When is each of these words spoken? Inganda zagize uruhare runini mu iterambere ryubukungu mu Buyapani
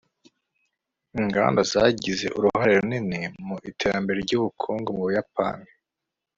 Inganda 1.19 1.59
zagize 1.71 2.25
uruhare 2.37 2.71
runini 2.79 3.21
mu 3.45 3.55
iterambere 3.69 4.17
ryubukungu 4.25 4.87
mu 4.97 5.01
Buyapani 5.07 5.69